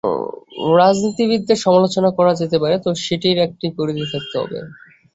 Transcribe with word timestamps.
রাজনীতিবিদদের 0.75 1.57
সমালোচনা 1.65 2.09
করা 2.17 2.33
যেতে 2.41 2.57
পারে, 2.61 2.75
তবে 2.77 2.97
সেটির 3.05 3.37
একটি 3.47 3.65
পরিধি 3.77 4.05
থাকতে 4.13 4.35
হবে। 4.41 4.59